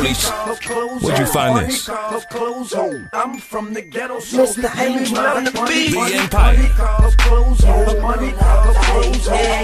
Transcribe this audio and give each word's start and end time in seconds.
Police, 0.00 0.30
where'd 1.02 1.18
you 1.18 1.26
find 1.26 1.68
this? 1.68 1.86
I'm 3.12 3.36
from 3.36 3.74
the 3.74 3.82
ghetto, 3.82 4.18
so 4.20 4.46
Mr. 4.46 4.74
Angel 4.80 5.18
on 5.18 5.44
the 5.44 5.50
beat. 5.68 5.92
The 5.92 6.16
Empire. 6.16 6.56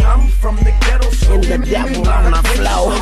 I'm 0.04 0.28
from 0.28 0.56
the 0.58 0.72
ghetto, 0.82 1.10
so 1.10 1.32
And 1.32 1.42
the 1.42 1.58
devil 1.66 2.06
on 2.06 2.30
my 2.30 2.42
flow. 2.42 2.92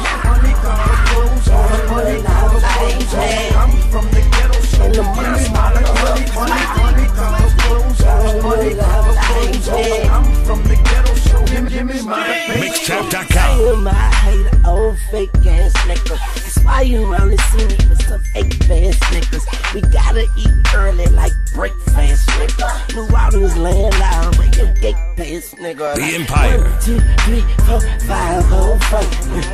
I'm 3.50 3.72
from 3.90 4.06
the 4.14 4.20
ghetto, 4.30 4.60
so 4.60 4.84
And 4.84 4.94
the 4.94 5.02
monster 5.02 5.58
on 5.58 5.74
I'm 10.06 10.44
from 10.44 10.62
the 10.62 10.76
ghetto, 10.76 11.14
so 11.14 11.44
give 11.46 11.84
me 11.84 12.00
my 12.02 12.28
Mixtrap.com. 12.54 13.26
Damn, 13.28 13.88
I 13.88 13.90
hate 13.92 14.46
an 14.52 14.66
old 14.66 14.96
fake 15.10 15.34
ass 15.46 15.72
nigga. 15.88 16.43
Why 16.74 16.80
you 16.80 17.14
only 17.14 17.36
see 17.36 17.66
me 17.68 17.76
with 17.88 18.02
some 18.02 18.20
fake 18.34 18.52
ass 18.68 18.98
niggas. 19.14 19.74
We 19.74 19.80
gotta 19.80 20.26
eat 20.36 20.74
early 20.74 21.06
like 21.06 21.30
breakfast, 21.54 22.28
nigga. 22.30 22.94
New 22.96 23.06
Orleans 23.14 23.56
land 23.56 23.94
loud, 24.00 24.36
break 24.36 24.56
your 24.56 24.74
gate 24.82 24.96
pass, 25.14 25.54
nigga. 25.54 25.94
The 25.94 26.00
Like, 26.00 26.14
Empire. 26.14 26.58
One, 26.58 26.80
two, 26.82 26.98
three, 27.22 27.42
four, 27.64 27.80
five, 28.08 28.42
oh. 28.50 28.76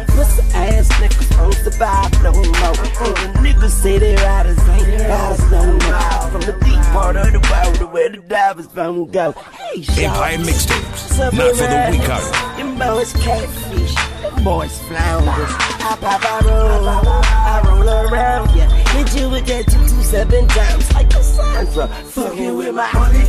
Pussy 0.08 0.42
ass 0.54 0.88
niggas 0.92 1.38
won't 1.38 1.54
survive 1.56 2.22
no 2.22 2.32
more. 2.32 2.42
And 2.42 3.34
the 3.34 3.40
niggas 3.44 3.68
say 3.68 3.98
they 3.98 4.16
riders 4.16 4.58
ain't 4.58 5.02
riders 5.02 5.50
no 5.50 5.66
more. 5.66 6.30
From 6.30 6.40
the 6.40 6.58
deep 6.64 6.80
part 6.94 7.16
of 7.16 7.32
the 7.34 7.40
world 7.52 7.74
to 7.80 7.86
where 7.86 8.08
the 8.08 8.16
divers 8.16 8.74
won't 8.74 9.12
go. 9.12 9.32
Hey. 9.32 10.04
Empire 10.06 10.38
mixtapes. 10.38 11.18
Not 11.18 11.34
for 11.34 11.36
the 11.36 11.88
weak 11.90 12.00
hearted. 12.00 12.58
Them 12.58 12.78
boys 12.78 13.12
catfish, 13.12 13.94
them 14.22 14.42
boys 14.42 14.78
flounders. 14.88 15.69
I 15.82 15.96
pop, 15.96 16.22
I 16.24 16.40
roll, 16.44 16.88
I 16.88 17.62
roll 17.64 17.88
around 18.12 18.54
ya. 18.56 18.68
Hit 18.92 19.16
you 19.20 19.30
with 19.30 19.46
that 19.46 19.64
two 19.66 19.78
two 19.88 20.02
seven 20.02 20.46
times 20.48 20.92
like 20.94 21.10
Cassandra. 21.10 21.88
Fucking 21.88 22.56
with 22.56 22.74
my 22.74 22.92
money, 22.92 23.24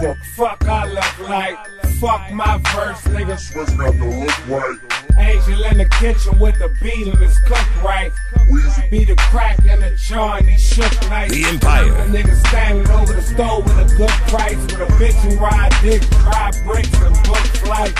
fuck, 0.00 0.18
fuck, 0.36 0.68
I 0.68 0.86
look 0.86 1.28
like. 1.28 1.58
Fuck 2.00 2.32
my 2.32 2.56
verse, 2.74 3.02
niggas. 3.12 3.54
What's 3.54 3.72
got 3.74 3.92
to 3.92 4.04
look 4.04 4.48
right? 4.48 4.78
Angel 5.18 5.64
in 5.64 5.78
the 5.78 5.84
kitchen 6.00 6.38
with 6.38 6.58
the 6.58 6.74
beat 6.82 7.06
and 7.06 7.22
it's 7.22 7.38
cooked 7.40 7.82
right. 7.84 8.10
Weezy. 8.50 8.90
Be 8.90 9.04
the 9.04 9.16
crack 9.16 9.58
in 9.66 9.80
the 9.80 9.94
jar 9.96 10.38
and 10.38 10.48
he 10.48 10.58
shook 10.58 10.92
nice. 11.10 11.30
The 11.30 11.44
Empire. 11.44 11.92
The 12.06 12.18
nigga 12.18 12.48
standing 12.48 12.90
over 12.90 13.12
the 13.12 13.22
stove 13.22 13.64
with 13.64 13.92
a 13.92 13.96
good 13.96 14.08
price. 14.28 14.56
With 14.56 14.80
a 14.80 14.86
bitch 14.96 15.12
who 15.20 15.36
ride 15.38 15.72
dick, 15.82 16.02
ride 16.24 16.54
bricks 16.64 17.02
and 17.02 17.14
book 17.26 17.44
flight. 17.60 17.94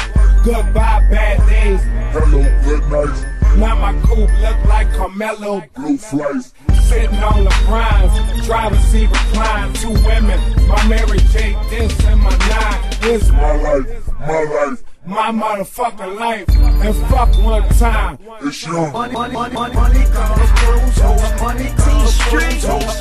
Goodbye, 0.44 1.06
bad 1.10 1.46
days. 1.46 1.80
Hello, 2.12 2.42
good 2.64 2.88
night. 2.90 3.56
Now 3.58 3.74
my 3.74 3.92
coupe 4.06 4.30
look 4.40 4.64
like 4.64 4.90
Carmelo. 4.92 5.62
Blue 5.74 5.98
flights. 5.98 6.54
Sitting 6.90 7.22
on 7.22 7.44
the 7.44 7.50
primes, 7.70 8.44
driver 8.46 8.76
seat 8.90 9.08
recline, 9.08 9.72
two 9.74 9.90
women, 9.90 10.40
my 10.66 10.88
Mary 10.88 11.18
J. 11.30 11.56
this 11.70 12.04
and 12.04 12.20
my 12.20 12.36
nine. 12.36 12.90
This 13.00 13.30
My 13.30 13.54
life, 13.54 14.08
my 14.18 14.42
life. 14.42 14.82
my 15.06 15.30
motherfucking 15.30 16.18
life, 16.18 16.48
and 16.48 16.96
fuck 17.06 17.32
one 17.44 17.68
time. 17.78 18.18
It's 18.42 18.66
young. 18.66 18.92
money, 18.92 19.12
money, 19.12 19.34
money, 19.34 19.54
money, 19.54 20.04
clothes, 20.04 21.40
money, 21.40 21.70
clothes. 21.78 22.18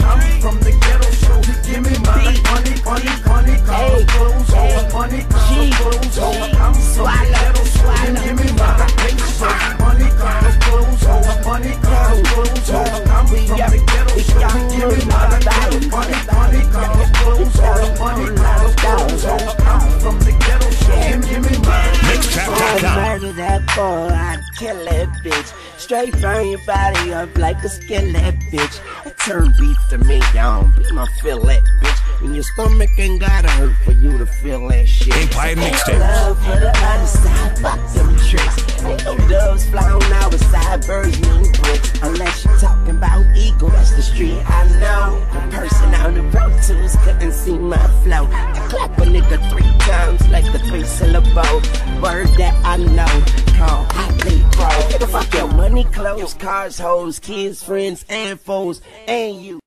I'm 0.02 0.40
from 0.40 0.60
the 0.60 0.72
ghetto, 0.86 1.10
so 1.10 1.42
give 1.66 1.82
me 1.82 1.98
my 2.06 2.14
money, 2.46 2.76
money, 2.86 3.10
money, 3.26 3.58
clothes, 3.66 4.94
money, 4.94 5.24
clothes. 5.34 6.18
I'm 6.20 6.74
from 6.76 7.39
I 24.20 24.42
kill 24.58 24.76
that 24.86 25.10
bitch. 25.24 25.80
Straight 25.80 26.12
burn 26.22 26.48
your 26.50 26.60
body 26.66 27.14
up 27.14 27.38
like 27.38 27.64
a 27.64 27.70
skillet, 27.70 28.36
bitch. 28.52 28.80
I 29.06 29.10
turn 29.26 29.54
beef 29.60 29.78
to 29.90 29.98
me, 29.98 30.22
y'all. 30.36 30.68
Be 30.78 30.92
my 30.92 31.08
fillet, 31.22 31.62
bitch. 31.82 32.00
And 32.22 32.36
your 32.36 32.44
stomach 32.44 32.90
ain't 32.98 33.22
gotta 33.22 33.48
hurt 33.48 33.76
for 33.86 33.94
you 33.94 34.18
to 34.18 34.26
feel 34.26 34.68
that 34.68 34.88
shit. 34.88 35.16
Empire 35.16 35.56
mixtapes. 35.56 36.00
Love 36.00 36.38
for 36.40 36.60
the 36.60 36.72
other 36.76 37.08
side, 37.08 37.60
fuck 37.60 37.94
them 37.94 38.16
tricks. 38.28 38.84
Ain't 38.84 39.06
no 39.06 39.18
doves 39.30 39.70
fly 39.70 39.90
on 39.90 40.04
our 40.04 40.38
side, 40.38 40.86
birds 40.86 41.20
mean 41.22 41.52
bricks. 41.54 42.02
Unless 42.02 42.44
you 42.44 42.58
talking 42.58 42.98
about 42.98 43.26
eagle, 43.38 43.70
that's 43.70 43.96
the 43.96 44.02
street 44.02 44.38
I 44.46 44.68
know. 44.80 45.26
The 45.32 45.56
person 45.56 45.96
on 45.96 46.14
the 46.14 46.24
Pro 46.30 46.50
Tools 46.60 46.96
couldn't 47.04 47.32
see 47.32 47.58
my 47.58 47.88
flow. 48.04 48.28
I 48.32 48.68
clap 48.70 48.98
a 48.98 49.04
nigga 49.04 49.40
three 49.50 49.72
times 49.88 50.28
like 50.30 50.52
the 50.52 50.60
three 50.60 50.84
syllable 50.84 51.62
word 52.02 52.28
that 52.38 52.54
I 52.66 52.78
know. 52.78 53.49
Money, 55.84 55.96
clothes, 55.96 56.34
cars, 56.34 56.80
hoes, 56.80 57.20
kids, 57.20 57.64
friends, 57.64 58.06
and 58.10 58.40
foes, 58.40 58.82
and 59.08 59.42
you. 59.42 59.58